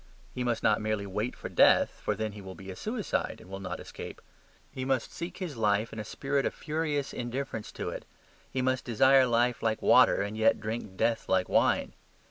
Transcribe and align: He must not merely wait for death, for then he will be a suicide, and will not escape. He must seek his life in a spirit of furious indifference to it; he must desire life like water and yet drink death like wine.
He 0.33 0.43
must 0.43 0.63
not 0.63 0.81
merely 0.81 1.05
wait 1.05 1.35
for 1.35 1.47
death, 1.47 2.01
for 2.03 2.15
then 2.15 2.31
he 2.31 2.41
will 2.41 2.55
be 2.55 2.71
a 2.71 2.75
suicide, 2.75 3.37
and 3.39 3.51
will 3.51 3.59
not 3.59 3.79
escape. 3.79 4.19
He 4.71 4.83
must 4.83 5.11
seek 5.13 5.37
his 5.37 5.57
life 5.57 5.93
in 5.93 5.99
a 5.99 6.03
spirit 6.03 6.43
of 6.43 6.55
furious 6.55 7.13
indifference 7.13 7.71
to 7.73 7.89
it; 7.89 8.05
he 8.49 8.63
must 8.63 8.83
desire 8.83 9.27
life 9.27 9.61
like 9.61 9.79
water 9.79 10.23
and 10.23 10.35
yet 10.35 10.59
drink 10.59 10.97
death 10.97 11.29
like 11.29 11.47
wine. 11.47 11.93